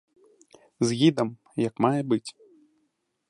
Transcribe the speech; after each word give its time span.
З 0.91 0.97
гідам, 1.01 1.29
як 1.67 1.73
мае 1.87 2.01
быць. 2.13 2.27